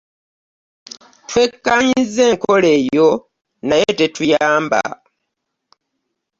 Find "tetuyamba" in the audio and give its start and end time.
3.99-4.81